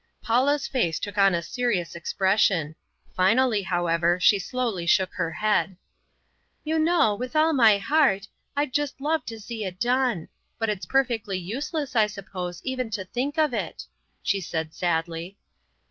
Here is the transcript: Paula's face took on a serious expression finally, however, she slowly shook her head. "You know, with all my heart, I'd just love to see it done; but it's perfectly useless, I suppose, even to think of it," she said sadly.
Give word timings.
Paula's 0.23 0.67
face 0.67 0.97
took 0.97 1.19
on 1.19 1.35
a 1.35 1.43
serious 1.43 1.95
expression 1.95 2.73
finally, 3.15 3.61
however, 3.61 4.19
she 4.19 4.39
slowly 4.39 4.87
shook 4.87 5.13
her 5.13 5.29
head. 5.31 5.77
"You 6.63 6.79
know, 6.79 7.13
with 7.13 7.35
all 7.35 7.53
my 7.53 7.77
heart, 7.77 8.27
I'd 8.55 8.73
just 8.73 8.99
love 8.99 9.23
to 9.27 9.39
see 9.39 9.63
it 9.63 9.79
done; 9.79 10.29
but 10.57 10.69
it's 10.69 10.87
perfectly 10.87 11.37
useless, 11.37 11.95
I 11.95 12.07
suppose, 12.07 12.61
even 12.63 12.89
to 12.97 13.05
think 13.05 13.37
of 13.37 13.53
it," 13.53 13.85
she 14.23 14.41
said 14.41 14.73
sadly. 14.73 15.37